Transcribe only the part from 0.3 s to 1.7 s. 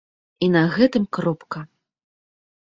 І на гэтым кропка!